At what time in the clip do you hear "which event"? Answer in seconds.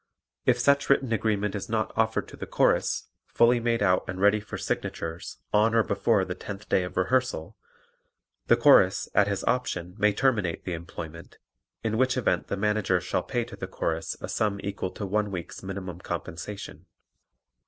11.99-12.47